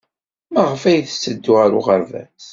[0.53, 2.43] Maɣef ay tetteddu ɣer uɣerbaz?